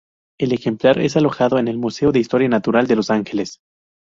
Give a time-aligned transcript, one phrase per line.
[0.39, 3.59] El ejemplar es alojado en el Museo de Historia Natural de Los Ángeles.